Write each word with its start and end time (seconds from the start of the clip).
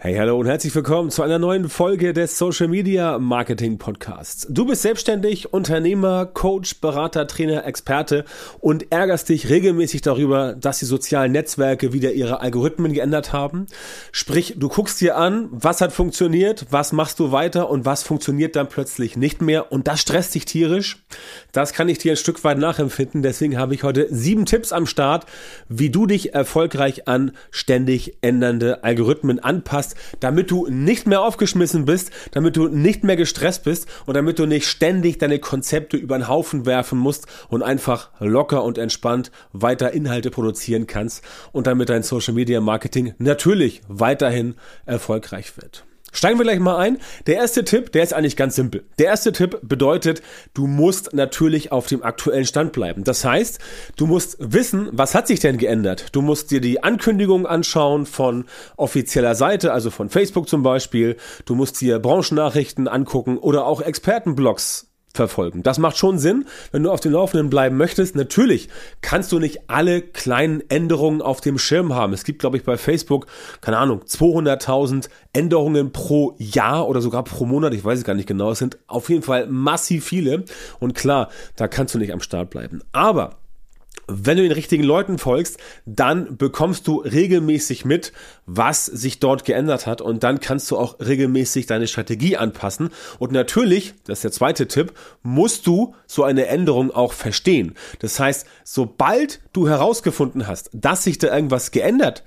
Hey, 0.00 0.14
hallo 0.14 0.38
und 0.38 0.46
herzlich 0.46 0.72
willkommen 0.76 1.10
zu 1.10 1.24
einer 1.24 1.40
neuen 1.40 1.68
Folge 1.68 2.12
des 2.12 2.38
Social 2.38 2.68
Media 2.68 3.18
Marketing 3.18 3.78
Podcasts. 3.78 4.46
Du 4.48 4.64
bist 4.64 4.82
selbstständig, 4.82 5.52
Unternehmer, 5.52 6.24
Coach, 6.24 6.80
Berater, 6.80 7.26
Trainer, 7.26 7.66
Experte 7.66 8.24
und 8.60 8.92
ärgerst 8.92 9.28
dich 9.28 9.48
regelmäßig 9.48 10.02
darüber, 10.02 10.54
dass 10.54 10.78
die 10.78 10.84
sozialen 10.84 11.32
Netzwerke 11.32 11.92
wieder 11.92 12.12
ihre 12.12 12.40
Algorithmen 12.40 12.92
geändert 12.92 13.32
haben. 13.32 13.66
Sprich, 14.12 14.54
du 14.56 14.68
guckst 14.68 15.00
dir 15.00 15.16
an, 15.16 15.48
was 15.50 15.80
hat 15.80 15.92
funktioniert, 15.92 16.66
was 16.70 16.92
machst 16.92 17.18
du 17.18 17.32
weiter 17.32 17.68
und 17.68 17.84
was 17.84 18.04
funktioniert 18.04 18.54
dann 18.54 18.68
plötzlich 18.68 19.16
nicht 19.16 19.42
mehr 19.42 19.72
und 19.72 19.88
das 19.88 20.00
stresst 20.00 20.32
dich 20.32 20.44
tierisch. 20.44 21.04
Das 21.50 21.72
kann 21.72 21.88
ich 21.88 21.98
dir 21.98 22.12
ein 22.12 22.16
Stück 22.16 22.44
weit 22.44 22.58
nachempfinden. 22.58 23.22
Deswegen 23.22 23.58
habe 23.58 23.74
ich 23.74 23.82
heute 23.82 24.06
sieben 24.14 24.46
Tipps 24.46 24.70
am 24.70 24.86
Start, 24.86 25.26
wie 25.68 25.90
du 25.90 26.06
dich 26.06 26.34
erfolgreich 26.34 27.08
an 27.08 27.32
ständig 27.50 28.18
ändernde 28.20 28.84
Algorithmen 28.84 29.40
anpasst 29.40 29.87
hast, 29.88 29.96
damit 30.20 30.50
du 30.50 30.66
nicht 30.68 31.06
mehr 31.06 31.22
aufgeschmissen 31.22 31.84
bist, 31.84 32.10
damit 32.32 32.56
du 32.56 32.68
nicht 32.68 33.04
mehr 33.04 33.16
gestresst 33.16 33.64
bist 33.64 33.88
und 34.06 34.14
damit 34.14 34.38
du 34.38 34.46
nicht 34.46 34.66
ständig 34.66 35.18
deine 35.18 35.38
Konzepte 35.38 35.96
über 35.96 36.18
den 36.18 36.28
Haufen 36.28 36.66
werfen 36.66 36.98
musst 36.98 37.26
und 37.48 37.62
einfach 37.62 38.10
locker 38.20 38.64
und 38.64 38.78
entspannt 38.78 39.30
weiter 39.52 39.92
Inhalte 39.92 40.30
produzieren 40.30 40.86
kannst 40.86 41.24
und 41.52 41.66
damit 41.66 41.88
dein 41.88 42.02
Social 42.02 42.34
Media 42.34 42.60
Marketing 42.60 43.14
natürlich 43.18 43.82
weiterhin 43.88 44.54
erfolgreich 44.86 45.56
wird. 45.56 45.84
Steigen 46.12 46.38
wir 46.38 46.44
gleich 46.44 46.58
mal 46.58 46.76
ein. 46.76 46.98
Der 47.26 47.36
erste 47.36 47.64
Tipp, 47.64 47.92
der 47.92 48.02
ist 48.02 48.14
eigentlich 48.14 48.36
ganz 48.36 48.56
simpel. 48.56 48.84
Der 48.98 49.06
erste 49.06 49.32
Tipp 49.32 49.58
bedeutet, 49.62 50.22
du 50.54 50.66
musst 50.66 51.12
natürlich 51.12 51.70
auf 51.70 51.86
dem 51.86 52.02
aktuellen 52.02 52.46
Stand 52.46 52.72
bleiben. 52.72 53.04
Das 53.04 53.24
heißt, 53.24 53.58
du 53.96 54.06
musst 54.06 54.36
wissen, 54.40 54.88
was 54.92 55.14
hat 55.14 55.26
sich 55.26 55.40
denn 55.40 55.58
geändert. 55.58 56.06
Du 56.12 56.22
musst 56.22 56.50
dir 56.50 56.60
die 56.60 56.82
Ankündigungen 56.82 57.46
anschauen 57.46 58.06
von 58.06 58.46
offizieller 58.76 59.34
Seite, 59.34 59.72
also 59.72 59.90
von 59.90 60.08
Facebook 60.08 60.48
zum 60.48 60.62
Beispiel. 60.62 61.16
Du 61.44 61.54
musst 61.54 61.80
dir 61.80 61.98
Branchennachrichten 61.98 62.88
angucken 62.88 63.38
oder 63.38 63.66
auch 63.66 63.80
Expertenblogs 63.80 64.87
verfolgen. 65.18 65.62
Das 65.62 65.78
macht 65.78 65.98
schon 65.98 66.18
Sinn, 66.18 66.46
wenn 66.72 66.82
du 66.82 66.90
auf 66.90 67.00
dem 67.00 67.12
Laufenden 67.12 67.50
bleiben 67.50 67.76
möchtest. 67.76 68.16
Natürlich 68.16 68.68
kannst 69.02 69.32
du 69.32 69.38
nicht 69.38 69.68
alle 69.68 70.00
kleinen 70.00 70.62
Änderungen 70.70 71.20
auf 71.20 71.42
dem 71.42 71.58
Schirm 71.58 71.94
haben. 71.94 72.12
Es 72.12 72.24
gibt, 72.24 72.38
glaube 72.38 72.56
ich, 72.56 72.64
bei 72.64 72.78
Facebook, 72.78 73.26
keine 73.60 73.78
Ahnung, 73.78 74.02
200.000 74.02 75.08
Änderungen 75.32 75.92
pro 75.92 76.34
Jahr 76.38 76.88
oder 76.88 77.00
sogar 77.00 77.24
pro 77.24 77.44
Monat. 77.44 77.74
Ich 77.74 77.84
weiß 77.84 77.98
es 77.98 78.04
gar 78.04 78.14
nicht 78.14 78.28
genau. 78.28 78.52
Es 78.52 78.60
sind 78.60 78.78
auf 78.86 79.10
jeden 79.10 79.22
Fall 79.22 79.46
massiv 79.48 80.06
viele. 80.06 80.44
Und 80.78 80.94
klar, 80.94 81.28
da 81.56 81.68
kannst 81.68 81.94
du 81.94 81.98
nicht 81.98 82.12
am 82.12 82.20
Start 82.20 82.50
bleiben. 82.50 82.80
Aber 82.92 83.36
wenn 84.08 84.36
du 84.36 84.42
den 84.42 84.52
richtigen 84.52 84.82
Leuten 84.82 85.18
folgst, 85.18 85.58
dann 85.86 86.36
bekommst 86.36 86.88
du 86.88 86.98
regelmäßig 87.00 87.84
mit, 87.84 88.12
was 88.46 88.86
sich 88.86 89.20
dort 89.20 89.44
geändert 89.44 89.86
hat 89.86 90.00
und 90.00 90.22
dann 90.24 90.40
kannst 90.40 90.70
du 90.70 90.76
auch 90.76 90.98
regelmäßig 90.98 91.66
deine 91.66 91.86
Strategie 91.86 92.36
anpassen. 92.36 92.90
Und 93.18 93.32
natürlich, 93.32 93.94
das 94.04 94.18
ist 94.18 94.24
der 94.24 94.32
zweite 94.32 94.66
Tipp, 94.66 94.92
musst 95.22 95.66
du 95.66 95.94
so 96.06 96.24
eine 96.24 96.46
Änderung 96.46 96.90
auch 96.90 97.12
verstehen. 97.12 97.74
Das 98.00 98.18
heißt, 98.18 98.46
sobald 98.64 99.40
du 99.52 99.68
herausgefunden 99.68 100.46
hast, 100.46 100.70
dass 100.72 101.04
sich 101.04 101.18
da 101.18 101.34
irgendwas 101.34 101.70
geändert 101.70 102.08
hat, 102.08 102.24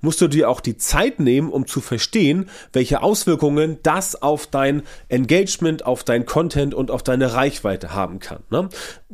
musst 0.00 0.20
du 0.20 0.28
dir 0.28 0.48
auch 0.48 0.60
die 0.60 0.76
Zeit 0.76 1.20
nehmen, 1.20 1.50
um 1.50 1.66
zu 1.66 1.80
verstehen, 1.80 2.48
welche 2.72 3.02
Auswirkungen 3.02 3.78
das 3.82 4.20
auf 4.20 4.46
dein 4.46 4.82
Engagement, 5.08 5.84
auf 5.84 6.04
dein 6.04 6.26
Content 6.26 6.74
und 6.74 6.90
auf 6.90 7.02
deine 7.02 7.34
Reichweite 7.34 7.94
haben 7.94 8.18
kann. 8.18 8.42
Ne? 8.50 8.68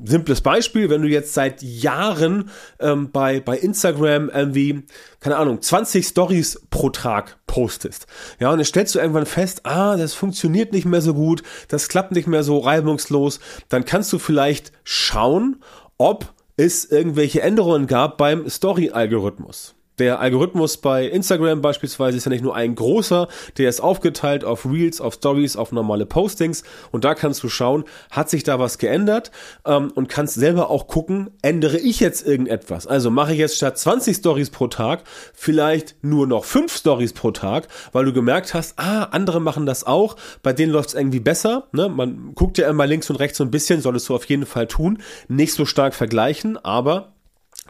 Simples 0.05 0.41
Beispiel, 0.41 0.91
wenn 0.91 1.03
du 1.03 1.09
jetzt 1.09 1.35
seit 1.35 1.63
Jahren 1.63 2.51
ähm, 2.81 3.11
bei, 3.11 3.41
bei 3.41 3.59
Instagram 3.59 4.29
irgendwie, 4.29 4.83
keine 5.21 5.37
Ahnung, 5.37 5.61
20 5.61 6.07
Stories 6.07 6.61
pro 6.71 6.91
Tag 6.91 7.39
postest. 7.47 8.07
Ja, 8.39 8.51
und 8.51 8.59
dann 8.59 8.65
stellst 8.65 8.95
du 8.95 8.99
irgendwann 8.99 9.27
fest, 9.27 9.63
ah, 9.65 9.97
das 9.97 10.15
funktioniert 10.15 10.73
nicht 10.73 10.85
mehr 10.85 11.03
so 11.03 11.15
gut, 11.15 11.43
das 11.69 11.89
klappt 11.89 12.13
nicht 12.13 12.29
mehr 12.29 12.43
so 12.43 12.59
reibungslos, 12.59 13.41
dann 13.69 13.85
kannst 13.85 14.13
du 14.13 14.19
vielleicht 14.19 14.73
schauen, 14.85 15.63
ob 15.97 16.33
es 16.57 16.85
irgendwelche 16.85 17.41
Änderungen 17.41 17.87
gab 17.87 18.19
beim 18.19 18.49
Story-Algorithmus. 18.49 19.75
Der 19.99 20.21
Algorithmus 20.21 20.77
bei 20.77 21.07
Instagram 21.07 21.61
beispielsweise 21.61 22.17
ist 22.17 22.25
ja 22.25 22.31
nicht 22.31 22.45
nur 22.45 22.55
ein 22.55 22.75
großer, 22.75 23.29
der 23.57 23.69
ist 23.69 23.81
aufgeteilt 23.81 24.45
auf 24.45 24.65
Reels, 24.65 25.01
auf 25.01 25.15
Stories, 25.15 25.57
auf 25.57 25.73
normale 25.73 26.07
Postings 26.07 26.63
und 26.93 27.05
da 27.05 27.15
kannst 27.15 27.43
du 27.43 27.49
schauen, 27.49 27.85
hat 28.11 28.31
sich 28.31 28.45
da 28.45 28.59
was 28.59 28.79
geändert 28.79 29.33
ähm, 29.65 29.91
und 29.95 30.09
kannst 30.09 30.35
selber 30.35 30.71
auch 30.71 30.87
gucken, 30.87 31.31
ändere 31.43 31.79
ich 31.79 32.01
jetzt 32.01 32.27
irgendetwas? 32.27 32.87
Also 32.87 33.11
mache 33.11 33.33
ich 33.33 33.39
jetzt 33.39 33.57
statt 33.57 33.79
20 33.79 34.17
Stories 34.17 34.51
pro 34.51 34.69
Tag 34.69 35.03
vielleicht 35.35 35.97
nur 36.03 36.27
noch 36.27 36.45
5 36.45 36.75
Stories 36.75 37.13
pro 37.13 37.33
Tag, 37.33 37.67
weil 37.93 38.05
du 38.05 38.13
gemerkt 38.13 38.55
hast, 38.55 38.79
ah, 38.79 39.05
andere 39.05 39.41
machen 39.41 39.67
das 39.67 39.85
auch, 39.85 40.17
bei 40.43 40.53
denen 40.53 40.73
läuft 40.73 40.91
es 40.91 40.95
irgendwie 40.95 41.21
besser. 41.21 41.69
Ne? 41.73 41.89
Man 41.89 42.35
guckt 42.35 42.59
ja 42.59 42.69
immer 42.69 42.87
links 42.87 43.11
und 43.11 43.17
rechts 43.17 43.39
so 43.39 43.45
ein 43.45 43.51
bisschen, 43.51 43.81
solltest 43.81 44.09
du 44.09 44.15
auf 44.15 44.25
jeden 44.27 44.47
Fall 44.47 44.67
tun, 44.67 44.99
nicht 45.27 45.55
so 45.55 45.65
stark 45.65 45.95
vergleichen, 45.95 46.57
aber 46.57 47.15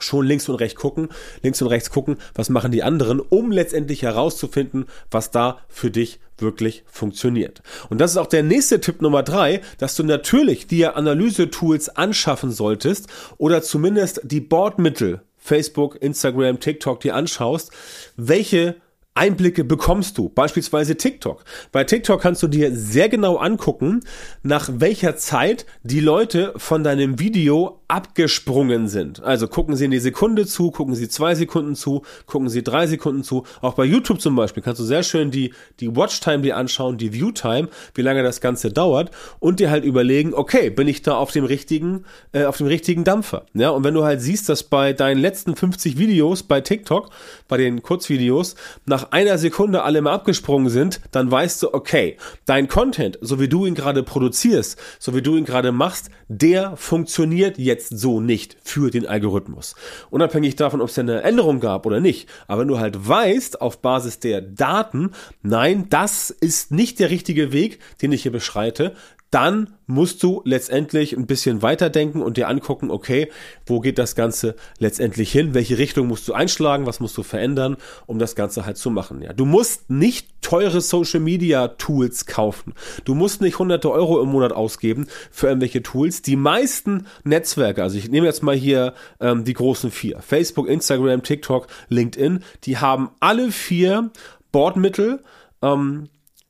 schon 0.03 0.27
links 0.27 0.49
und 0.49 0.57
rechts 0.57 0.81
gucken, 0.81 1.09
links 1.43 1.61
und 1.63 1.69
rechts 1.69 1.91
gucken, 1.91 2.17
was 2.35 2.49
machen 2.49 2.73
die 2.73 2.83
anderen, 2.83 3.21
um 3.21 3.53
letztendlich 3.53 4.03
herauszufinden, 4.03 4.87
was 5.11 5.31
da 5.31 5.59
für 5.69 5.91
dich 5.91 6.21
wirklich 6.39 6.85
funktioniert. 6.87 7.63
Und 7.89 8.01
das 8.01 8.13
ist 8.13 8.17
auch 8.17 8.27
der 8.27 8.43
nächste 8.43 8.81
Tipp 8.81 9.03
Nummer 9.03 9.23
drei, 9.23 9.61
dass 9.79 9.97
du 9.97 10.05
natürlich 10.05 10.67
dir 10.67 10.97
Analyse-Tools 10.97 11.91
anschaffen 11.91 12.53
solltest 12.53 13.09
oder 13.39 13.63
zumindest 13.63 14.21
die 14.25 14.41
Bordmittel 14.41 15.23
Facebook, 15.37 16.01
Instagram, 16.01 16.61
TikTok 16.61 17.01
dir 17.01 17.15
anschaust, 17.15 17.73
welche 18.17 18.77
Einblicke 19.15 19.65
bekommst 19.65 20.17
du, 20.17 20.29
beispielsweise 20.29 20.97
TikTok. 20.97 21.45
Bei 21.73 21.83
TikTok 21.83 22.21
kannst 22.21 22.43
du 22.43 22.47
dir 22.47 22.75
sehr 22.75 23.09
genau 23.09 23.37
angucken, 23.37 24.01
nach 24.43 24.71
welcher 24.73 25.17
Zeit 25.17 25.67
die 25.83 26.01
Leute 26.01 26.53
von 26.57 26.85
deinem 26.85 27.19
Video 27.19 27.78
abgesprungen 27.89 28.87
sind. 28.87 29.23
Also 29.23 29.49
gucken 29.49 29.75
sie 29.75 29.87
in 29.87 29.91
die 29.91 29.99
Sekunde 29.99 30.47
zu, 30.47 30.71
gucken 30.71 30.95
sie 30.95 31.09
zwei 31.09 31.35
Sekunden 31.35 31.75
zu, 31.75 32.03
gucken 32.27 32.51
sie 32.51 32.63
drei 32.63 32.87
Sekunden 32.87 33.25
zu. 33.25 33.45
Auch 33.63 33.73
bei 33.75 33.85
YouTube 33.85 34.21
zum 34.21 34.37
Beispiel 34.37 34.63
kannst 34.63 34.79
du 34.79 34.85
sehr 34.85 35.03
schön 35.03 35.31
die, 35.31 35.55
die 35.81 35.97
Watchtime 35.97 36.43
dir 36.43 36.59
anschauen, 36.59 36.99
die 36.99 37.15
Viewtime, 37.15 37.69
wie 37.95 38.03
lange 38.03 38.23
das 38.23 38.43
Ganze 38.43 38.71
dauert 38.71 39.11
und 39.41 39.59
dir 39.59 39.71
halt 39.71 39.85
überlegen, 39.85 40.35
okay, 40.35 40.69
bin 40.69 40.87
ich 40.87 41.01
da 41.01 41.17
auf 41.17 41.33
dem 41.33 41.47
richtigen, 41.47 42.05
äh, 42.33 42.45
auf 42.45 42.59
dem 42.59 42.67
richtigen 42.67 43.05
Dampfer. 43.05 43.47
Ja, 43.55 43.71
und 43.71 43.85
wenn 43.85 43.95
du 43.95 44.05
halt 44.05 44.21
siehst, 44.21 44.51
dass 44.51 44.65
bei 44.65 44.93
deinen 44.93 45.19
letzten 45.19 45.57
50 45.57 45.97
Videos 45.97 46.43
bei 46.43 46.61
TikTok, 46.61 47.09
bei 47.49 47.57
den 47.57 47.83
Kurzvideos, 47.83 48.55
nach 48.85 49.13
einer 49.13 49.39
Sekunde 49.39 49.83
alle 49.83 50.03
mal 50.03 50.13
abgesprungen 50.13 50.69
sind, 50.69 51.01
dann 51.11 51.31
weißt 51.31 51.63
du, 51.63 51.73
okay, 51.73 52.19
dein 52.45 52.69
Content, 52.69 53.19
so 53.23 53.41
wie 53.41 53.49
du 53.49 53.65
ihn 53.65 53.75
gerade 53.75 54.03
produzierst, 54.03 54.79
so 54.99 55.15
wie 55.15 55.23
du 55.23 55.39
ihn 55.39 55.47
gerade 55.47 55.73
machst, 55.73 56.11
der 56.29 56.77
funktioniert 56.77 57.57
jetzt 57.57 57.78
so 57.87 58.21
nicht 58.21 58.57
für 58.63 58.91
den 58.91 59.07
Algorithmus. 59.07 59.75
Unabhängig 60.11 60.57
davon, 60.57 60.81
ob 60.81 60.89
es 60.89 60.99
eine 60.99 61.23
Änderung 61.23 61.61
gab 61.61 61.87
oder 61.87 62.01
nicht. 62.01 62.29
Aber 62.47 62.63
wenn 62.63 62.69
du 62.69 62.79
halt 62.79 63.09
weißt, 63.09 63.61
auf 63.61 63.81
Basis 63.81 64.19
der 64.19 64.41
Daten, 64.41 65.13
nein, 65.43 65.89
das 65.91 66.31
ist 66.31 66.71
nicht 66.71 66.99
der 66.99 67.11
richtige 67.11 67.53
Weg, 67.53 67.81
den 68.03 68.13
ich 68.13 68.23
hier 68.23 68.33
beschreite, 68.33 68.95
dann 69.31 69.75
musst 69.87 70.23
du 70.23 70.43
letztendlich 70.45 71.17
ein 71.17 71.27
bisschen 71.27 71.61
weiterdenken 71.61 72.23
und 72.23 72.37
dir 72.37 72.49
angucken, 72.49 72.91
okay, 72.91 73.31
wo 73.67 73.81
geht 73.81 73.99
das 73.99 74.15
Ganze 74.15 74.57
letztendlich 74.79 75.31
hin? 75.31 75.55
Welche 75.55 75.79
Richtung 75.79 76.07
musst 76.07 76.27
du 76.29 76.33
einschlagen? 76.33 76.87
Was 76.87 77.01
musst 77.01 77.17
du 77.17 77.23
verändern, 77.23 77.77
um 78.07 78.19
das 78.19 78.35
Ganze 78.35 78.65
halt 78.65 78.79
zu 78.79 78.91
machen? 78.91 79.21
Ja, 79.23 79.33
du 79.33 79.45
musst 79.45 79.91
nicht 79.91 80.29
teure 80.41 80.81
Social 80.81 81.21
Media 81.21 81.69
Tools 81.69 82.27
kaufen. 82.27 82.75
Du 83.05 83.15
musst 83.15 83.43
nicht 83.43 83.59
hunderte 83.59 83.91
Euro 83.91 84.23
im 84.23 84.31
Monat 84.31 84.53
ausgeben 84.53 85.07
für 85.31 85.49
irgendwelche 85.49 85.83
Tools. 85.83 86.23
Die 86.23 86.37
meisten 86.37 87.07
Netzwerke, 87.25 87.83
also 87.83 87.99
ich 87.99 88.11
nehme 88.11 88.27
jetzt 88.27 88.43
mal 88.43 88.57
hier 88.57 88.95
ähm, 89.21 89.45
die 89.45 89.55
großen 89.55 89.91
vier, 89.91 90.21
Facebook, 90.23 90.69
Instagram, 90.69 91.23
TikTok, 91.23 91.67
LinkedIn, 91.89 92.45
die 92.65 92.79
haben 92.79 93.11
alle 93.21 93.53
vier 93.53 94.11
Bordmittel, 94.53 95.23
ähm, 95.61 96.09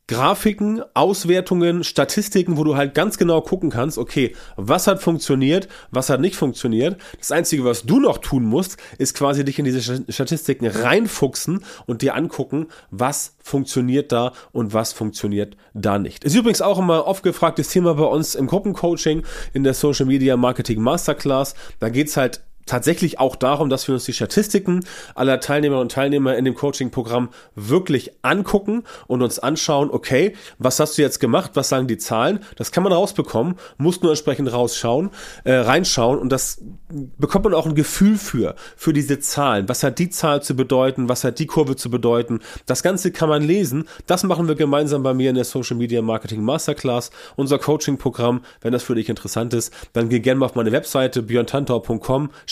Grafiken, 0.09 0.83
Auswertungen, 0.95 1.85
Statistiken, 1.85 2.57
wo 2.57 2.65
du 2.65 2.77
halt 2.77 2.95
ganz 2.95 3.19
genau 3.19 3.43
gucken 3.43 3.71
kannst, 3.71 3.99
okay, 3.99 4.35
was 4.57 4.87
hat 4.87 5.03
funktioniert, 5.03 5.69
was 5.91 6.09
hat 6.09 6.21
nicht 6.21 6.35
funktioniert. 6.35 6.97
Das 7.19 7.31
Einzige, 7.31 7.65
was 7.65 7.85
du 7.85 8.01
noch 8.01 8.19
tun 8.19 8.45
musst, 8.45 8.79
ist 8.97 9.15
quasi 9.15 9.45
dich 9.45 9.59
in 9.59 9.67
diese 9.67 10.05
Statistiken 10.09 10.67
reinfuchsen 10.67 11.63
und 11.87 12.01
dir 12.01 12.15
angucken, 12.15 12.69
was 12.91 13.37
funktioniert 13.39 14.11
da 14.11 14.33
und 14.51 14.73
was 14.73 14.95
funktioniert 14.95 15.57
da 15.75 15.99
nicht. 15.99 16.25
Ist 16.25 16.35
übrigens 16.35 16.63
auch 16.63 16.79
immer 16.79 17.07
oft 17.07 17.23
gefragtes 17.23 17.69
Thema 17.69 17.95
bei 17.95 18.05
uns 18.05 18.35
im 18.35 18.47
Gruppencoaching 18.47 19.25
in 19.53 19.63
der 19.63 19.75
Social 19.75 20.07
Media 20.07 20.39
Marketing 20.39 20.81
Masterclass. 20.81 21.55
Da 21.81 21.91
geht's 21.91 22.17
halt 22.17 22.41
tatsächlich 22.69 23.19
auch 23.19 23.37
darum, 23.37 23.69
dass 23.69 23.89
wir 23.89 23.95
uns 23.95 24.05
die 24.05 24.13
Statistiken 24.13 24.85
aller 25.15 25.41
Teilnehmerinnen 25.41 25.83
und 25.83 25.93
Teilnehmer 25.93 26.37
in 26.37 26.45
dem 26.45 26.55
Coaching-Programm 26.55 27.31
wirklich 27.55 28.13
angucken 28.23 28.85
und 29.07 29.23
uns 29.23 29.39
anschauen, 29.39 29.91
okay, 29.91 30.35
was 30.59 30.79
hast 30.79 30.99
du 30.99 31.03
jetzt 31.03 31.19
gemacht, 31.19 31.53
was 31.55 31.69
sagen 31.69 31.89
die 31.89 31.99
Zahlen? 31.99 32.41
Das 32.57 32.73
kann 32.73 32.85
man 32.85 32.93
rausbekommen, 32.93 33.57
muss 33.77 34.03
nur 34.03 34.13
entsprechend 34.13 34.53
rausschauen, 34.53 35.11
äh, 35.45 35.55
reinschauen 35.55 36.19
und 36.19 36.31
das 36.31 36.63
bekommt 37.19 37.45
man 37.45 37.55
auch 37.55 37.67
ein 37.67 37.75
Gefühl 37.75 38.17
für, 38.17 38.55
für 38.77 38.93
diese 38.93 39.19
Zahlen. 39.19 39.69
Was 39.69 39.83
hat 39.83 39.99
die 39.99 40.11
Zahl 40.11 40.43
zu 40.43 40.55
bedeuten? 40.55 41.09
Was 41.09 41.25
hat 41.25 41.39
die 41.39 41.47
Kurve 41.47 41.77
zu 41.77 41.91
bedeuten? 41.91 42.41
Das 42.67 42.83
Ganze 42.83 43.13
kann 43.13 43.29
man 43.29 43.43
lesen. 43.43 43.85
Das 44.07 44.23
machen 44.25 44.49
wir 44.49 44.55
gemeinsam 44.55 45.03
bei 45.03 45.15
mir 45.15 45.31
in 45.31 45.37
der 45.37 45.45
Social 45.45 45.77
Media 45.77 46.03
Marketing 46.03 46.43
Masterclass, 46.43 47.11
unser 47.37 47.59
Coaching-Programm. 47.59 48.43
Wenn 48.61 48.73
das 48.73 48.83
für 48.83 48.95
dich 48.95 49.09
interessant 49.09 49.55
ist, 49.55 49.73
dann 49.93 50.09
geh 50.09 50.21
gerne 50.21 50.41
mal 50.41 50.47
auf 50.47 50.55
meine 50.55 50.73
Webseite 50.73 51.23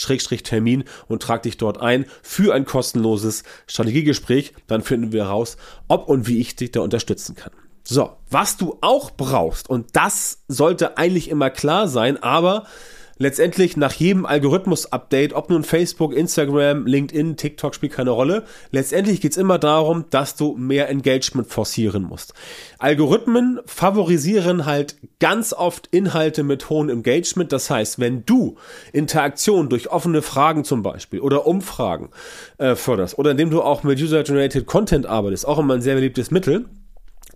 björntantor.com 0.07 0.47
Termin 0.47 0.85
und 1.09 1.23
trag 1.23 1.43
dich 1.43 1.57
dort 1.57 1.81
ein 1.81 2.07
für 2.23 2.55
ein 2.55 2.65
kostenloses 2.65 3.43
Strategiegespräch. 3.67 4.55
Dann 4.67 4.83
finden 4.83 5.13
wir 5.13 5.25
heraus, 5.25 5.57
ob 5.89 6.09
und 6.09 6.27
wie 6.27 6.41
ich 6.41 6.57
dich 6.57 6.73
da 6.73 6.81
unterstützen 6.81 7.35
kann. 7.35 7.53
So, 7.83 8.17
was 8.31 8.57
du 8.57 8.79
auch 8.81 9.13
brauchst, 9.13 9.71
und 9.71 9.95
das 9.95 10.43
sollte 10.49 10.99
eigentlich 10.99 11.29
immer 11.29 11.51
klar 11.51 11.87
sein, 11.87 12.21
aber 12.21 12.67
letztendlich 13.19 13.77
nach 13.77 13.93
jedem 13.93 14.27
Algorithmus-Update, 14.27 15.33
ob 15.33 15.51
nun 15.51 15.65
Facebook, 15.65 16.15
Instagram, 16.15 16.87
LinkedIn, 16.87 17.37
TikTok 17.37 17.75
spielt 17.75 17.93
keine 17.93 18.11
Rolle, 18.11 18.45
letztendlich 18.71 19.21
geht's 19.21 19.37
immer 19.37 19.59
darum, 19.59 20.05
dass 20.11 20.37
du 20.37 20.57
mehr 20.57 20.89
Engagement 20.89 21.49
forcieren 21.49 22.03
musst. 22.03 22.35
Algorithmen 22.79 23.61
favorisieren 23.67 24.67
halt 24.67 24.97
ganz 25.19 25.53
oft 25.53 25.89
Inhalte 25.91 26.43
mit 26.43 26.69
hohem 26.69 26.89
Engagement. 26.89 27.53
Das 27.53 27.71
heißt, 27.71 27.99
wenn 27.99 28.25
du 28.27 28.57
Interaktion 28.93 29.69
durch 29.69 29.91
offene 29.91 30.23
Fragen 30.23 30.65
zum 30.65 30.83
Beispiel 30.83 31.21
oder 31.21 31.47
Umfragen 31.47 32.11
äh, 32.59 32.75
förderst 32.75 33.19
oder 33.19 33.31
indem 33.31 33.51
du 33.51 33.63
auch 33.63 33.83
mit 33.83 34.01
User-Generated 34.01 34.67
Content 34.67 35.07
arbeitest, 35.07 35.47
auch 35.47 35.59
immer 35.59 35.75
ein 35.75 35.83
sehr 35.83 35.95
beliebtes 35.95 36.31
Mittel, 36.31 36.67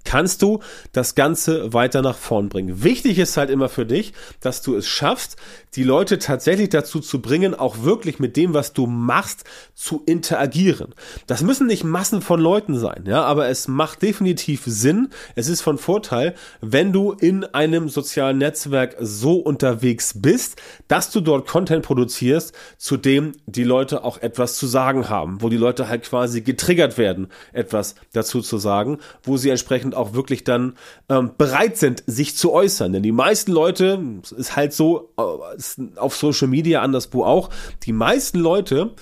kannst 0.04 0.42
du 0.42 0.60
das 0.92 1.14
Ganze 1.14 1.72
weiter 1.72 2.02
nach 2.02 2.16
vorn 2.16 2.48
bringen. 2.48 2.82
Wichtig 2.82 3.18
ist 3.18 3.36
halt 3.36 3.50
immer 3.50 3.68
für 3.68 3.86
dich, 3.86 4.12
dass 4.40 4.62
du 4.62 4.76
es 4.76 4.86
schaffst, 4.88 5.36
die 5.74 5.84
Leute 5.84 6.18
tatsächlich 6.18 6.70
dazu 6.70 7.00
zu 7.00 7.22
bringen, 7.22 7.54
auch 7.54 7.82
wirklich 7.82 8.18
mit 8.18 8.36
dem, 8.36 8.54
was 8.54 8.72
du 8.72 8.86
machst, 8.86 9.44
zu 9.74 10.02
interagieren. 10.04 10.94
Das 11.26 11.42
müssen 11.42 11.66
nicht 11.66 11.84
Massen 11.84 12.22
von 12.22 12.40
Leuten 12.40 12.78
sein, 12.78 13.04
ja, 13.06 13.22
aber 13.22 13.48
es 13.48 13.68
macht 13.68 14.02
definitiv 14.02 14.62
Sinn. 14.66 15.10
Es 15.36 15.48
ist 15.48 15.60
von 15.60 15.78
Vorteil, 15.78 16.34
wenn 16.60 16.92
du 16.92 17.12
in 17.12 17.44
einem 17.44 17.88
sozialen 17.88 18.38
Netzwerk 18.38 18.96
so 19.00 19.36
unterwegs 19.36 20.14
bist, 20.16 20.60
dass 20.88 21.10
du 21.10 21.20
dort 21.20 21.46
Content 21.46 21.84
produzierst, 21.84 22.52
zu 22.76 22.96
dem 22.96 23.32
die 23.46 23.64
Leute 23.64 24.04
auch 24.04 24.18
etwas 24.18 24.56
zu 24.56 24.66
sagen 24.66 25.08
haben, 25.08 25.40
wo 25.40 25.48
die 25.48 25.56
Leute 25.56 25.88
halt 25.88 26.02
quasi 26.02 26.40
getriggert 26.40 26.98
werden, 26.98 27.28
etwas 27.52 27.94
dazu 28.12 28.40
zu 28.40 28.58
sagen, 28.58 28.98
wo 29.22 29.36
sie 29.36 29.50
entsprechend 29.50 29.89
auch 29.94 30.14
wirklich 30.14 30.44
dann 30.44 30.74
ähm, 31.08 31.32
bereit 31.36 31.76
sind, 31.76 32.02
sich 32.06 32.36
zu 32.36 32.52
äußern. 32.52 32.92
Denn 32.92 33.02
die 33.02 33.12
meisten 33.12 33.52
Leute, 33.52 34.00
ist 34.36 34.56
halt 34.56 34.72
so, 34.72 35.12
äh, 35.18 35.98
auf 35.98 36.16
Social 36.16 36.48
Media, 36.48 36.82
anderswo 36.82 37.24
auch, 37.24 37.50
die 37.84 37.92
meisten 37.92 38.38
Leute 38.38 38.94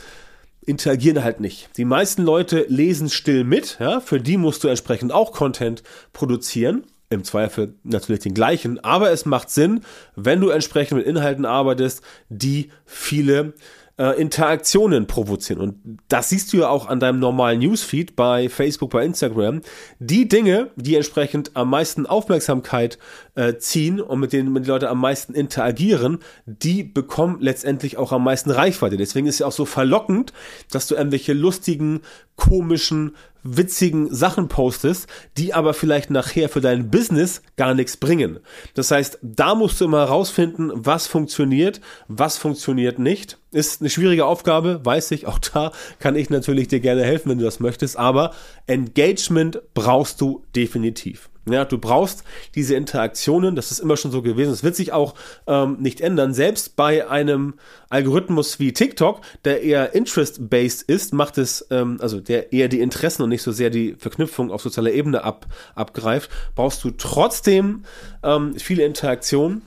interagieren 0.69 1.25
halt 1.25 1.41
nicht. 1.41 1.71
Die 1.79 1.87
meisten 1.87 2.23
Leute 2.23 2.67
lesen 2.69 3.09
still 3.09 3.43
mit, 3.43 3.79
ja, 3.81 4.01
für 4.01 4.21
die 4.21 4.37
musst 4.37 4.63
du 4.65 4.69
entsprechend 4.69 5.13
auch 5.13 5.33
Content 5.33 5.83
produzieren. 6.13 6.85
Im 7.11 7.25
Zweifel 7.25 7.75
natürlich 7.85 8.21
den 8.21 8.35
gleichen, 8.35 8.79
aber 8.85 9.11
es 9.11 9.25
macht 9.25 9.49
Sinn, 9.49 9.81
wenn 10.15 10.43
du 10.43 10.51
entsprechend 10.51 10.99
mit 10.99 11.07
Inhalten 11.07 11.47
arbeitest, 11.47 12.03
die 12.29 12.71
viele 12.85 13.55
äh, 13.99 14.21
Interaktionen 14.21 15.07
provozieren. 15.07 15.61
Und 15.61 15.99
das 16.09 16.31
siehst 16.31 16.53
du 16.53 16.59
ja 16.59 16.69
auch 16.69 16.87
an 16.87 17.01
deinem 17.01 17.19
normalen 17.19 17.59
Newsfeed 17.61 18.17
bei 18.17 18.49
Facebook, 18.49 18.91
bei 18.91 19.05
Instagram. 19.05 19.61
Die 19.99 20.29
Dinge, 20.29 20.71
die 20.77 20.97
entsprechend 20.97 21.57
am 21.57 21.71
meisten 21.71 22.07
Aufmerksamkeit 22.07 22.99
äh, 23.39 23.59
ziehen 23.59 24.01
und 24.01 24.19
mit 24.19 24.33
denen 24.33 24.53
die 24.53 24.69
Leute 24.69 24.91
am 24.91 25.01
meisten 25.01 25.33
interagieren, 25.33 26.19
die 26.45 26.83
bekommen 26.83 27.39
letztendlich 27.41 27.97
auch 27.97 28.11
am 28.11 28.25
meisten 28.25 28.51
Reichweite. 28.51 28.97
Deswegen 28.97 29.29
ist 29.29 29.37
es 29.37 29.39
ja 29.39 29.47
auch 29.47 29.53
so 29.53 29.65
verlockend, 29.65 30.33
dass 30.73 30.89
du 30.89 30.97
irgendwelche 30.97 31.35
lustigen, 31.35 32.01
komischen, 32.35 33.15
witzigen 33.45 34.13
Sachen 34.13 34.49
postest, 34.49 35.07
die 35.37 35.55
aber 35.55 35.73
vielleicht 35.73 36.11
nachher 36.11 36.49
für 36.49 36.61
dein 36.61 36.91
Business 36.91 37.43
gar 37.57 37.75
nichts 37.75 37.97
bringen. 37.97 38.41
Das 38.75 38.91
heißt, 38.91 39.21
da 39.23 39.55
musst 39.55 39.81
du 39.81 39.85
immer 39.85 40.01
herausfinden, 40.01 40.73
was 40.75 41.07
funktioniert, 41.07 41.81
was 42.09 42.39
funktioniert 42.39 42.99
nicht. 42.99 43.39
Ist 43.53 43.81
eine 43.81 43.91
schwierige 43.91 44.27
Aufgabe, 44.27 44.81
weiß 44.85 45.13
ich. 45.13 45.27
Auch 45.29 45.39
da 45.39 45.71
kann 46.01 46.17
ich 46.17 46.29
natürlich 46.29 46.67
dir 46.67 46.81
gerne 46.81 47.05
helfen, 47.05 47.31
wenn 47.31 47.39
du 47.39 47.45
das 47.45 47.61
möchtest. 47.61 47.97
Aber 47.97 48.33
Engagement 48.67 49.63
brauchst 49.75 50.21
du 50.21 50.43
definitiv. 50.57 51.31
Ja, 51.53 51.65
du 51.65 51.79
brauchst 51.79 52.25
diese 52.55 52.75
Interaktionen, 52.75 53.57
das 53.57 53.71
ist 53.71 53.79
immer 53.79 53.97
schon 53.97 54.11
so 54.11 54.23
gewesen. 54.23 54.51
Das 54.51 54.63
wird 54.63 54.77
sich 54.77 54.93
auch 54.93 55.15
ähm, 55.47 55.77
nicht 55.81 56.01
ändern. 56.01 56.35
Selbst 56.35 56.77
bei 56.77 57.09
einem 57.09 57.55
Algorithmus 57.89 58.59
wie 58.59 58.73
TikTok, 58.73 59.21
der 59.45 59.63
eher 59.63 59.95
interest-based 59.95 60.83
ist, 60.83 61.13
macht 61.13 61.39
es, 61.39 61.67
ähm, 61.71 61.99
also 62.01 62.21
der 62.21 62.53
eher 62.53 62.69
die 62.69 62.81
Interessen 62.81 63.23
und 63.23 63.31
nicht 63.31 63.43
so 63.43 63.53
sehr 63.53 63.71
die 63.71 63.95
Verknüpfung 63.99 64.51
auf 64.51 64.63
sozialer 64.63 64.93
Ebene 64.93 65.25
ab, 65.25 65.47
abgreift, 65.75 66.31
brauchst 66.55 66.85
du 66.85 66.91
trotzdem 66.91 67.85
ähm, 68.23 68.55
viele 68.59 68.85
Interaktionen. 68.85 69.63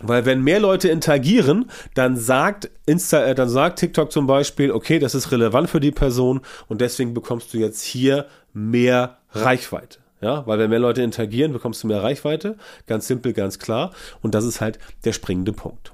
Weil 0.00 0.24
wenn 0.24 0.42
mehr 0.42 0.58
Leute 0.58 0.88
interagieren, 0.88 1.70
dann 1.94 2.16
sagt 2.16 2.70
Insta, 2.86 3.24
äh, 3.24 3.34
dann 3.34 3.48
sagt 3.48 3.78
TikTok 3.78 4.10
zum 4.10 4.26
Beispiel, 4.26 4.72
okay, 4.72 4.98
das 4.98 5.14
ist 5.14 5.30
relevant 5.32 5.70
für 5.70 5.80
die 5.80 5.90
Person 5.90 6.40
und 6.68 6.80
deswegen 6.80 7.14
bekommst 7.14 7.52
du 7.52 7.58
jetzt 7.58 7.82
hier 7.82 8.26
mehr 8.52 9.18
Reichweite. 9.32 10.01
Ja, 10.22 10.46
weil 10.46 10.58
wenn 10.58 10.70
mehr 10.70 10.78
Leute 10.78 11.02
interagieren, 11.02 11.52
bekommst 11.52 11.82
du 11.82 11.88
mehr 11.88 12.02
Reichweite. 12.02 12.56
Ganz 12.86 13.08
simpel, 13.08 13.32
ganz 13.32 13.58
klar. 13.58 13.90
Und 14.22 14.34
das 14.34 14.44
ist 14.44 14.60
halt 14.60 14.78
der 15.04 15.12
springende 15.12 15.52
Punkt. 15.52 15.92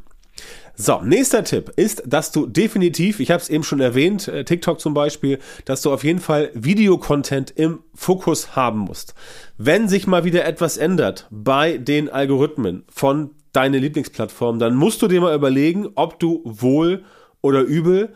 So, 0.77 1.01
nächster 1.03 1.43
Tipp 1.43 1.73
ist, 1.75 2.05
dass 2.07 2.31
du 2.31 2.47
definitiv, 2.47 3.19
ich 3.19 3.33
habe 3.33 3.43
es 3.43 3.49
eben 3.49 3.65
schon 3.65 3.81
erwähnt, 3.81 4.29
äh, 4.29 4.45
TikTok 4.45 4.81
zum 4.81 4.95
Beispiel, 4.95 5.41
dass 5.65 5.83
du 5.83 5.93
auf 5.93 6.05
jeden 6.05 6.21
Fall 6.21 6.51
Videocontent 6.55 7.51
im 7.51 7.81
Fokus 7.95 8.55
haben 8.55 8.79
musst. 8.79 9.15
Wenn 9.57 9.89
sich 9.89 10.07
mal 10.07 10.23
wieder 10.23 10.45
etwas 10.45 10.77
ändert 10.77 11.27
bei 11.31 11.79
den 11.79 12.09
Algorithmen 12.09 12.85
von 12.89 13.31
deiner 13.53 13.79
Lieblingsplattform, 13.79 14.61
dann 14.61 14.77
musst 14.77 15.03
du 15.03 15.09
dir 15.09 15.21
mal 15.21 15.35
überlegen, 15.35 15.89
ob 15.97 16.21
du 16.21 16.43
wohl 16.45 17.03
oder 17.41 17.63
übel 17.63 18.15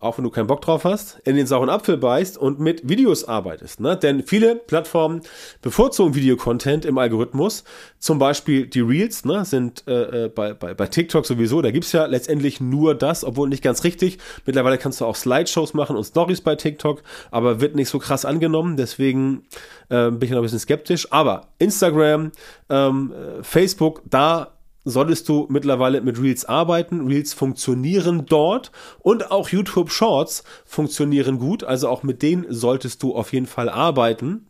auch 0.00 0.16
wenn 0.16 0.24
du 0.24 0.30
keinen 0.30 0.46
Bock 0.46 0.62
drauf 0.62 0.84
hast, 0.84 1.20
in 1.24 1.36
den 1.36 1.46
sauren 1.46 1.68
Apfel 1.68 1.98
beißt 1.98 2.38
und 2.38 2.58
mit 2.58 2.88
Videos 2.88 3.24
arbeitest. 3.24 3.80
Ne? 3.80 3.98
Denn 3.98 4.22
viele 4.22 4.56
Plattformen 4.56 5.20
bevorzugen 5.60 6.14
Videocontent 6.14 6.86
im 6.86 6.96
Algorithmus. 6.96 7.64
Zum 7.98 8.18
Beispiel 8.18 8.66
die 8.66 8.80
Reels 8.80 9.26
ne, 9.26 9.44
sind 9.44 9.84
äh, 9.86 10.24
äh, 10.24 10.28
bei, 10.28 10.54
bei, 10.54 10.72
bei 10.72 10.86
TikTok 10.86 11.26
sowieso. 11.26 11.60
Da 11.60 11.70
gibt's 11.70 11.92
ja 11.92 12.06
letztendlich 12.06 12.62
nur 12.62 12.94
das, 12.94 13.24
obwohl 13.24 13.50
nicht 13.50 13.62
ganz 13.62 13.84
richtig. 13.84 14.18
Mittlerweile 14.46 14.78
kannst 14.78 15.02
du 15.02 15.04
auch 15.04 15.16
Slideshows 15.16 15.74
machen 15.74 15.96
und 15.96 16.04
Stories 16.04 16.40
bei 16.40 16.56
TikTok, 16.56 17.02
aber 17.30 17.60
wird 17.60 17.76
nicht 17.76 17.90
so 17.90 17.98
krass 17.98 18.24
angenommen. 18.24 18.78
Deswegen 18.78 19.42
äh, 19.90 20.10
bin 20.10 20.22
ich 20.22 20.30
noch 20.30 20.38
ein 20.38 20.42
bisschen 20.42 20.60
skeptisch. 20.60 21.12
Aber 21.12 21.48
Instagram, 21.58 22.32
ähm, 22.70 23.12
äh, 23.12 23.42
Facebook, 23.42 24.00
da 24.08 24.54
solltest 24.84 25.28
du 25.28 25.46
mittlerweile 25.50 26.00
mit 26.00 26.20
Reels 26.20 26.44
arbeiten. 26.44 27.06
Reels 27.06 27.34
funktionieren 27.34 28.26
dort 28.26 28.72
und 29.00 29.30
auch 29.30 29.48
YouTube 29.48 29.90
Shorts 29.90 30.44
funktionieren 30.64 31.38
gut. 31.38 31.64
Also 31.64 31.88
auch 31.88 32.02
mit 32.02 32.22
denen 32.22 32.46
solltest 32.48 33.02
du 33.02 33.14
auf 33.14 33.32
jeden 33.32 33.46
Fall 33.46 33.68
arbeiten. 33.68 34.46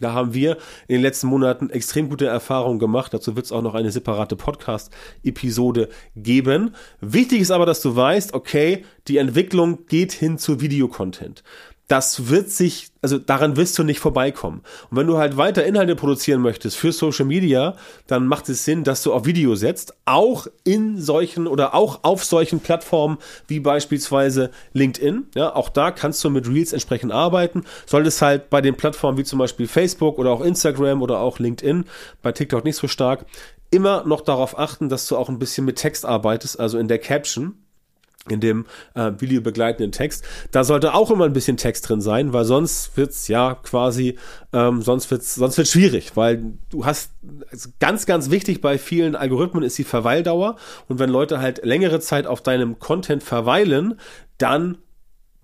Da 0.00 0.12
haben 0.12 0.34
wir 0.34 0.56
in 0.88 0.96
den 0.96 1.02
letzten 1.02 1.28
Monaten 1.28 1.70
extrem 1.70 2.08
gute 2.08 2.26
Erfahrungen 2.26 2.80
gemacht. 2.80 3.14
Dazu 3.14 3.36
wird 3.36 3.46
es 3.46 3.52
auch 3.52 3.62
noch 3.62 3.74
eine 3.74 3.92
separate 3.92 4.34
Podcast-Episode 4.34 5.88
geben. 6.16 6.74
Wichtig 7.00 7.40
ist 7.40 7.52
aber, 7.52 7.64
dass 7.64 7.80
du 7.80 7.94
weißt, 7.94 8.34
okay, 8.34 8.84
die 9.08 9.18
Entwicklung 9.18 9.86
geht 9.86 10.12
hin 10.12 10.38
zu 10.38 10.60
Videocontent 10.60 11.42
das 11.88 12.28
wird 12.28 12.50
sich, 12.50 12.88
also 13.02 13.18
daran 13.18 13.56
wirst 13.56 13.78
du 13.78 13.82
nicht 13.82 14.00
vorbeikommen. 14.00 14.62
Und 14.90 14.96
wenn 14.96 15.06
du 15.06 15.18
halt 15.18 15.36
weiter 15.36 15.66
Inhalte 15.66 15.96
produzieren 15.96 16.40
möchtest 16.40 16.76
für 16.76 16.92
Social 16.92 17.26
Media, 17.26 17.76
dann 18.06 18.26
macht 18.26 18.48
es 18.48 18.64
Sinn, 18.64 18.84
dass 18.84 19.02
du 19.02 19.12
auf 19.12 19.26
Video 19.26 19.54
setzt, 19.54 19.94
auch 20.06 20.46
in 20.64 20.98
solchen 20.98 21.46
oder 21.46 21.74
auch 21.74 22.00
auf 22.02 22.24
solchen 22.24 22.60
Plattformen 22.60 23.18
wie 23.48 23.60
beispielsweise 23.60 24.50
LinkedIn. 24.72 25.26
Ja, 25.34 25.54
auch 25.54 25.68
da 25.68 25.90
kannst 25.90 26.24
du 26.24 26.30
mit 26.30 26.48
Reels 26.48 26.72
entsprechend 26.72 27.12
arbeiten. 27.12 27.64
Solltest 27.84 28.22
halt 28.22 28.48
bei 28.48 28.62
den 28.62 28.76
Plattformen 28.76 29.18
wie 29.18 29.24
zum 29.24 29.38
Beispiel 29.38 29.68
Facebook 29.68 30.18
oder 30.18 30.30
auch 30.30 30.40
Instagram 30.40 31.02
oder 31.02 31.18
auch 31.18 31.38
LinkedIn, 31.38 31.84
bei 32.22 32.32
TikTok 32.32 32.64
nicht 32.64 32.76
so 32.76 32.88
stark, 32.88 33.26
immer 33.70 34.04
noch 34.06 34.22
darauf 34.22 34.58
achten, 34.58 34.88
dass 34.88 35.06
du 35.06 35.18
auch 35.18 35.28
ein 35.28 35.38
bisschen 35.38 35.66
mit 35.66 35.76
Text 35.76 36.06
arbeitest, 36.06 36.58
also 36.58 36.78
in 36.78 36.88
der 36.88 36.98
Caption 36.98 37.58
in 38.30 38.40
dem 38.40 38.66
äh, 38.94 39.12
Video 39.18 39.40
begleitenden 39.40 39.92
Text. 39.92 40.24
Da 40.50 40.64
sollte 40.64 40.94
auch 40.94 41.10
immer 41.10 41.26
ein 41.26 41.32
bisschen 41.32 41.56
Text 41.56 41.88
drin 41.88 42.00
sein, 42.00 42.32
weil 42.32 42.44
sonst 42.44 42.96
wird's 42.96 43.28
ja 43.28 43.54
quasi, 43.54 44.18
ähm, 44.52 44.82
sonst 44.82 45.10
wird's, 45.10 45.34
sonst 45.34 45.58
wird's 45.58 45.72
schwierig, 45.72 46.16
weil 46.16 46.54
du 46.70 46.86
hast 46.86 47.12
also 47.50 47.70
ganz, 47.80 48.06
ganz 48.06 48.30
wichtig 48.30 48.60
bei 48.60 48.78
vielen 48.78 49.16
Algorithmen 49.16 49.62
ist 49.62 49.76
die 49.78 49.84
Verweildauer 49.84 50.56
und 50.88 50.98
wenn 50.98 51.10
Leute 51.10 51.40
halt 51.40 51.64
längere 51.64 52.00
Zeit 52.00 52.26
auf 52.26 52.42
deinem 52.42 52.78
Content 52.78 53.22
verweilen, 53.22 53.98
dann 54.38 54.78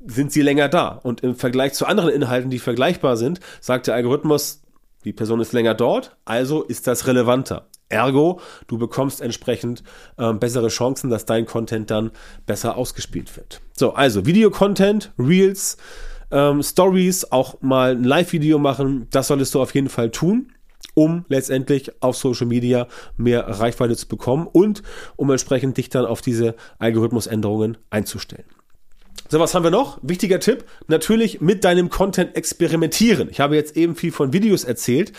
sind 0.06 0.32
sie 0.32 0.42
länger 0.42 0.68
da. 0.68 0.88
Und 0.88 1.20
im 1.22 1.36
Vergleich 1.36 1.74
zu 1.74 1.86
anderen 1.86 2.10
Inhalten, 2.10 2.50
die 2.50 2.58
vergleichbar 2.58 3.18
sind, 3.18 3.40
sagt 3.60 3.86
der 3.86 3.94
Algorithmus, 3.94 4.62
die 5.04 5.12
Person 5.12 5.40
ist 5.40 5.52
länger 5.52 5.74
dort, 5.74 6.16
also 6.24 6.62
ist 6.62 6.86
das 6.86 7.06
relevanter. 7.06 7.69
Ergo, 7.90 8.40
du 8.66 8.78
bekommst 8.78 9.20
entsprechend 9.20 9.82
ähm, 10.18 10.38
bessere 10.38 10.68
Chancen, 10.68 11.10
dass 11.10 11.26
dein 11.26 11.44
Content 11.44 11.90
dann 11.90 12.10
besser 12.46 12.76
ausgespielt 12.76 13.36
wird. 13.36 13.60
So, 13.76 13.92
also 13.92 14.24
Videocontent, 14.24 15.12
Reels, 15.18 15.76
ähm, 16.30 16.62
Stories, 16.62 17.30
auch 17.30 17.60
mal 17.60 17.92
ein 17.92 18.04
Live-Video 18.04 18.58
machen, 18.58 19.08
das 19.10 19.28
solltest 19.28 19.54
du 19.54 19.60
auf 19.60 19.74
jeden 19.74 19.88
Fall 19.88 20.10
tun 20.10 20.52
um 20.94 21.24
letztendlich 21.28 22.02
auf 22.02 22.16
Social 22.16 22.46
Media 22.46 22.88
mehr 23.16 23.46
Reichweite 23.46 23.96
zu 23.96 24.08
bekommen 24.08 24.48
und 24.50 24.82
um 25.16 25.30
entsprechend 25.30 25.76
dich 25.76 25.88
dann 25.88 26.04
auf 26.04 26.20
diese 26.20 26.56
Algorithmusänderungen 26.78 27.78
einzustellen. 27.90 28.44
So, 29.28 29.38
was 29.38 29.54
haben 29.54 29.62
wir 29.62 29.70
noch? 29.70 29.98
Wichtiger 30.02 30.40
Tipp, 30.40 30.64
natürlich 30.88 31.40
mit 31.40 31.64
deinem 31.64 31.88
Content 31.88 32.34
experimentieren. 32.34 33.28
Ich 33.30 33.38
habe 33.40 33.54
jetzt 33.54 33.76
eben 33.76 33.94
viel 33.94 34.10
von 34.10 34.32
Videos 34.32 34.64
erzählt 34.64 35.12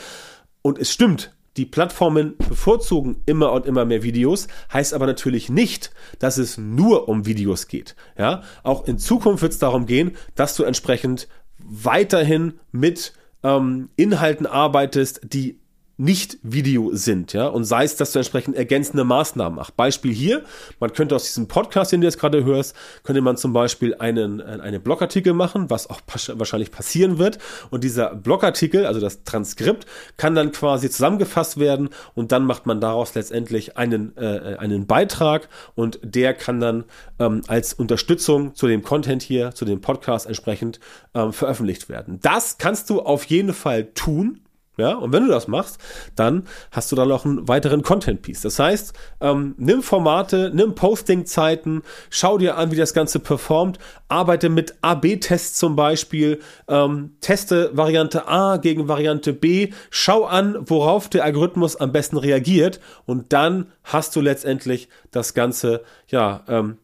und 0.61 0.77
es 0.77 0.91
stimmt, 0.91 1.33
die 1.57 1.65
Plattformen 1.65 2.37
bevorzugen 2.37 3.21
immer 3.25 3.51
und 3.51 3.65
immer 3.65 3.85
mehr 3.85 4.03
Videos, 4.03 4.47
heißt 4.71 4.93
aber 4.93 5.05
natürlich 5.05 5.49
nicht, 5.49 5.91
dass 6.19 6.37
es 6.37 6.57
nur 6.57 7.09
um 7.09 7.25
Videos 7.25 7.67
geht. 7.67 7.95
Ja, 8.17 8.43
auch 8.63 8.85
in 8.87 8.97
Zukunft 8.97 9.41
wird 9.41 9.53
es 9.53 9.59
darum 9.59 9.85
gehen, 9.85 10.15
dass 10.35 10.55
du 10.55 10.63
entsprechend 10.63 11.27
weiterhin 11.57 12.59
mit 12.71 13.13
ähm, 13.43 13.89
Inhalten 13.95 14.45
arbeitest, 14.45 15.21
die 15.23 15.60
nicht 16.01 16.39
Video 16.41 16.89
sind, 16.93 17.31
ja, 17.33 17.45
und 17.45 17.63
sei 17.63 17.83
es, 17.83 17.95
dass 17.95 18.11
du 18.11 18.19
entsprechend 18.19 18.55
ergänzende 18.55 19.03
Maßnahmen 19.03 19.57
machst. 19.57 19.77
Beispiel 19.77 20.11
hier, 20.11 20.43
man 20.79 20.91
könnte 20.93 21.15
aus 21.15 21.25
diesem 21.25 21.47
Podcast, 21.47 21.91
den 21.91 22.01
du 22.01 22.07
jetzt 22.07 22.19
gerade 22.19 22.43
hörst, 22.43 22.75
könnte 23.03 23.21
man 23.21 23.37
zum 23.37 23.53
Beispiel 23.53 23.93
einen, 23.93 24.39
äh, 24.39 24.59
einen 24.61 24.81
Blogartikel 24.81 25.33
machen, 25.33 25.69
was 25.69 25.89
auch 25.89 26.01
wahrscheinlich 26.33 26.71
passieren 26.71 27.19
wird. 27.19 27.37
Und 27.69 27.83
dieser 27.83 28.15
Blogartikel, 28.15 28.87
also 28.87 28.99
das 28.99 29.23
Transkript, 29.23 29.85
kann 30.17 30.33
dann 30.33 30.51
quasi 30.51 30.89
zusammengefasst 30.89 31.59
werden 31.59 31.89
und 32.15 32.31
dann 32.31 32.45
macht 32.45 32.65
man 32.65 32.81
daraus 32.81 33.13
letztendlich 33.13 33.77
einen, 33.77 34.17
äh, 34.17 34.55
einen 34.57 34.87
Beitrag 34.87 35.49
und 35.75 35.99
der 36.03 36.33
kann 36.33 36.59
dann 36.59 36.85
ähm, 37.19 37.43
als 37.47 37.75
Unterstützung 37.75 38.55
zu 38.55 38.65
dem 38.67 38.81
Content 38.81 39.21
hier, 39.21 39.53
zu 39.53 39.65
dem 39.65 39.81
Podcast 39.81 40.25
entsprechend 40.25 40.79
ähm, 41.13 41.31
veröffentlicht 41.31 41.89
werden. 41.89 42.19
Das 42.23 42.57
kannst 42.57 42.89
du 42.89 43.01
auf 43.01 43.25
jeden 43.25 43.53
Fall 43.53 43.85
tun 43.93 44.39
ja, 44.77 44.93
und 44.93 45.11
wenn 45.11 45.25
du 45.25 45.29
das 45.29 45.49
machst, 45.49 45.79
dann 46.15 46.47
hast 46.71 46.91
du 46.91 46.95
dann 46.95 47.09
noch 47.09 47.25
einen 47.25 47.47
weiteren 47.47 47.83
Content-Piece. 47.83 48.41
Das 48.41 48.57
heißt, 48.57 48.93
ähm, 49.19 49.53
nimm 49.57 49.83
Formate, 49.83 50.49
nimm 50.53 50.75
Posting-Zeiten, 50.75 51.83
schau 52.09 52.37
dir 52.37 52.57
an, 52.57 52.71
wie 52.71 52.77
das 52.77 52.93
Ganze 52.93 53.19
performt, 53.19 53.79
arbeite 54.07 54.47
mit 54.47 54.75
A-B-Tests 54.81 55.57
zum 55.59 55.75
Beispiel, 55.75 56.39
ähm, 56.69 57.17
teste 57.19 57.75
Variante 57.75 58.29
A 58.29 58.57
gegen 58.57 58.87
Variante 58.87 59.33
B, 59.33 59.71
schau 59.89 60.23
an, 60.23 60.57
worauf 60.61 61.09
der 61.09 61.25
Algorithmus 61.25 61.75
am 61.75 61.91
besten 61.91 62.17
reagiert 62.17 62.79
und 63.05 63.33
dann 63.33 63.71
hast 63.83 64.15
du 64.15 64.21
letztendlich 64.21 64.87
das 65.11 65.33
Ganze, 65.33 65.83
ja, 66.07 66.43
ähm, 66.47 66.77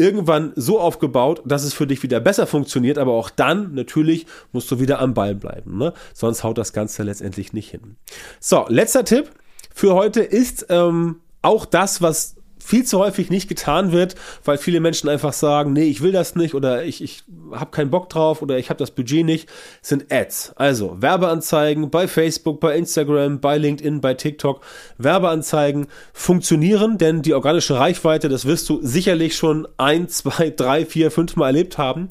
irgendwann 0.00 0.52
so 0.56 0.80
aufgebaut, 0.80 1.42
dass 1.44 1.62
es 1.62 1.74
für 1.74 1.86
dich 1.86 2.02
wieder 2.02 2.18
besser 2.18 2.46
funktioniert, 2.46 2.98
aber 2.98 3.12
auch 3.12 3.30
dann 3.30 3.74
natürlich 3.74 4.26
musst 4.52 4.70
du 4.70 4.80
wieder 4.80 4.98
am 4.98 5.14
Ball 5.14 5.34
bleiben. 5.34 5.76
Ne? 5.78 5.92
Sonst 6.14 6.42
haut 6.42 6.58
das 6.58 6.72
Ganze 6.72 7.02
letztendlich 7.02 7.52
nicht 7.52 7.70
hin. 7.70 7.96
So, 8.40 8.64
letzter 8.68 9.04
Tipp 9.04 9.30
für 9.72 9.94
heute 9.94 10.22
ist 10.22 10.66
ähm, 10.70 11.16
auch 11.42 11.66
das, 11.66 12.02
was 12.02 12.36
viel 12.62 12.84
zu 12.84 12.98
häufig 12.98 13.30
nicht 13.30 13.48
getan 13.48 13.92
wird, 13.92 14.14
weil 14.44 14.58
viele 14.58 14.80
Menschen 14.80 15.08
einfach 15.08 15.32
sagen, 15.32 15.72
nee, 15.72 15.84
ich 15.84 16.02
will 16.02 16.12
das 16.12 16.36
nicht 16.36 16.54
oder 16.54 16.84
ich, 16.84 17.02
ich 17.02 17.24
habe 17.52 17.70
keinen 17.70 17.90
Bock 17.90 18.08
drauf 18.08 18.42
oder 18.42 18.58
ich 18.58 18.70
habe 18.70 18.78
das 18.78 18.90
Budget 18.90 19.24
nicht, 19.24 19.48
sind 19.82 20.12
Ads. 20.12 20.52
Also 20.56 20.96
Werbeanzeigen 21.00 21.90
bei 21.90 22.06
Facebook, 22.06 22.60
bei 22.60 22.76
Instagram, 22.76 23.40
bei 23.40 23.58
LinkedIn, 23.58 24.00
bei 24.00 24.14
TikTok. 24.14 24.60
Werbeanzeigen 24.98 25.88
funktionieren, 26.12 26.98
denn 26.98 27.22
die 27.22 27.34
organische 27.34 27.76
Reichweite, 27.76 28.28
das 28.28 28.44
wirst 28.44 28.68
du 28.68 28.80
sicherlich 28.82 29.36
schon 29.36 29.66
ein, 29.76 30.08
zwei, 30.08 30.50
drei, 30.50 30.84
vier, 30.84 31.10
fünf 31.10 31.36
Mal 31.36 31.46
erlebt 31.46 31.78
haben. 31.78 32.08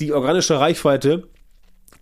Die 0.00 0.12
organische 0.12 0.58
Reichweite 0.58 1.28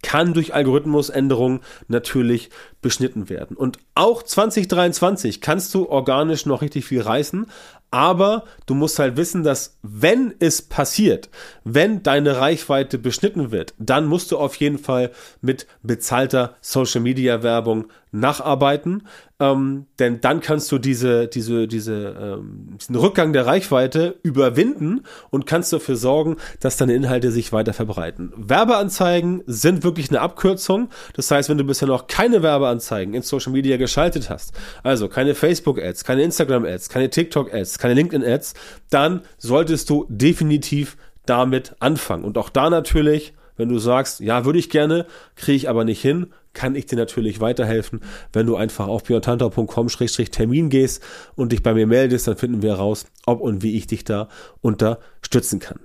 kann 0.02 0.32
durch 0.32 0.54
Algorithmusänderungen 0.54 1.60
natürlich 1.88 2.50
beschnitten 2.80 3.28
werden. 3.28 3.56
Und 3.56 3.78
auch 3.94 4.22
2023 4.22 5.40
kannst 5.40 5.74
du 5.74 5.88
organisch 5.88 6.46
noch 6.46 6.62
richtig 6.62 6.86
viel 6.86 7.02
reißen, 7.02 7.46
aber 7.90 8.44
du 8.66 8.74
musst 8.74 8.98
halt 8.98 9.16
wissen, 9.16 9.42
dass 9.42 9.78
wenn 9.82 10.34
es 10.38 10.62
passiert, 10.62 11.28
wenn 11.64 12.02
deine 12.02 12.38
Reichweite 12.38 12.98
beschnitten 12.98 13.50
wird, 13.50 13.74
dann 13.78 14.06
musst 14.06 14.30
du 14.30 14.38
auf 14.38 14.54
jeden 14.56 14.78
Fall 14.78 15.10
mit 15.40 15.66
bezahlter 15.82 16.56
Social 16.60 17.00
Media 17.00 17.42
Werbung 17.42 17.86
nacharbeiten, 18.12 19.06
ähm, 19.38 19.86
denn 19.98 20.20
dann 20.20 20.40
kannst 20.40 20.70
du 20.72 20.78
diese, 20.78 21.28
diese, 21.28 21.66
diese, 21.66 22.16
ähm, 22.20 22.76
diesen 22.80 22.96
Rückgang 22.96 23.32
der 23.32 23.46
Reichweite 23.46 24.16
überwinden 24.22 25.02
und 25.30 25.46
kannst 25.46 25.72
dafür 25.72 25.96
sorgen, 25.96 26.36
dass 26.60 26.76
deine 26.76 26.94
Inhalte 26.94 27.30
sich 27.30 27.52
weiter 27.52 27.72
verbreiten. 27.72 28.32
Werbeanzeigen 28.36 29.42
sind 29.46 29.82
wirklich 29.84 30.10
eine 30.10 30.20
Abkürzung. 30.20 30.88
Das 31.14 31.30
heißt, 31.30 31.48
wenn 31.48 31.58
du 31.58 31.64
bisher 31.64 31.88
noch 31.88 32.06
keine 32.06 32.42
Werbeanzeigen 32.42 33.14
in 33.14 33.22
Social 33.22 33.52
Media 33.52 33.76
geschaltet 33.76 34.28
hast, 34.28 34.52
also 34.82 35.08
keine 35.08 35.34
Facebook-Ads, 35.34 36.04
keine 36.04 36.22
Instagram-Ads, 36.22 36.88
keine 36.88 37.10
TikTok-Ads, 37.10 37.78
keine 37.80 37.94
LinkedIn-Ads, 37.94 38.54
dann 38.90 39.22
solltest 39.38 39.90
du 39.90 40.06
definitiv 40.08 40.96
damit 41.26 41.74
anfangen. 41.80 42.24
Und 42.24 42.38
auch 42.38 42.48
da 42.48 42.70
natürlich, 42.70 43.34
wenn 43.56 43.68
du 43.68 43.78
sagst, 43.78 44.20
ja, 44.20 44.44
würde 44.44 44.58
ich 44.58 44.70
gerne, 44.70 45.06
kriege 45.36 45.56
ich 45.56 45.68
aber 45.68 45.84
nicht 45.84 46.00
hin, 46.00 46.28
kann 46.52 46.74
ich 46.74 46.86
dir 46.86 46.96
natürlich 46.96 47.40
weiterhelfen. 47.40 48.00
Wenn 48.32 48.46
du 48.46 48.56
einfach 48.56 48.88
auf 48.88 49.04
björntantau.com-termin 49.04 50.70
gehst 50.70 51.02
und 51.36 51.52
dich 51.52 51.62
bei 51.62 51.74
mir 51.74 51.86
meldest, 51.86 52.26
dann 52.26 52.36
finden 52.36 52.62
wir 52.62 52.70
heraus, 52.70 53.06
ob 53.26 53.40
und 53.40 53.62
wie 53.62 53.76
ich 53.76 53.86
dich 53.86 54.04
da 54.04 54.28
unterstützen 54.60 55.60
kann. 55.60 55.78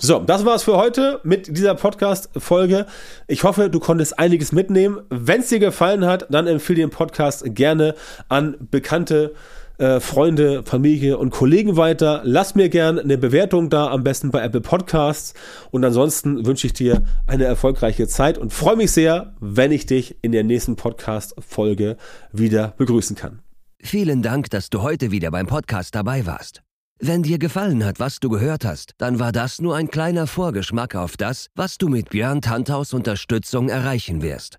So, 0.00 0.20
das 0.20 0.44
war's 0.44 0.62
für 0.62 0.76
heute 0.76 1.18
mit 1.24 1.56
dieser 1.56 1.74
Podcast-Folge. 1.74 2.86
Ich 3.26 3.42
hoffe, 3.42 3.68
du 3.68 3.80
konntest 3.80 4.16
einiges 4.16 4.52
mitnehmen. 4.52 5.00
Wenn 5.10 5.40
es 5.40 5.48
dir 5.48 5.58
gefallen 5.58 6.06
hat, 6.06 6.26
dann 6.30 6.46
empfehle 6.46 6.82
den 6.82 6.90
Podcast 6.90 7.44
gerne 7.56 7.96
an 8.28 8.56
bekannte 8.70 9.34
äh, 9.78 10.00
Freunde, 10.00 10.62
Familie 10.64 11.18
und 11.18 11.30
Kollegen 11.30 11.76
weiter. 11.76 12.20
Lass 12.24 12.54
mir 12.54 12.68
gerne 12.68 13.00
eine 13.00 13.16
Bewertung 13.16 13.70
da, 13.70 13.88
am 13.88 14.04
besten 14.04 14.30
bei 14.30 14.42
Apple 14.42 14.60
Podcasts. 14.60 15.34
Und 15.70 15.84
ansonsten 15.84 16.44
wünsche 16.46 16.66
ich 16.66 16.72
dir 16.72 17.02
eine 17.26 17.44
erfolgreiche 17.44 18.08
Zeit 18.08 18.38
und 18.38 18.52
freue 18.52 18.76
mich 18.76 18.92
sehr, 18.92 19.34
wenn 19.40 19.72
ich 19.72 19.86
dich 19.86 20.16
in 20.22 20.32
der 20.32 20.44
nächsten 20.44 20.76
Podcast-Folge 20.76 21.96
wieder 22.32 22.74
begrüßen 22.76 23.16
kann. 23.16 23.40
Vielen 23.80 24.22
Dank, 24.22 24.50
dass 24.50 24.70
du 24.70 24.82
heute 24.82 25.12
wieder 25.12 25.30
beim 25.30 25.46
Podcast 25.46 25.94
dabei 25.94 26.26
warst. 26.26 26.62
Wenn 27.00 27.22
dir 27.22 27.38
gefallen 27.38 27.84
hat, 27.84 28.00
was 28.00 28.18
du 28.18 28.28
gehört 28.28 28.64
hast, 28.64 28.94
dann 28.98 29.20
war 29.20 29.30
das 29.30 29.60
nur 29.60 29.76
ein 29.76 29.88
kleiner 29.88 30.26
Vorgeschmack 30.26 30.96
auf 30.96 31.16
das, 31.16 31.46
was 31.54 31.78
du 31.78 31.88
mit 31.88 32.10
Björn 32.10 32.40
Tanthaus 32.40 32.92
Unterstützung 32.92 33.68
erreichen 33.68 34.20
wirst. 34.20 34.58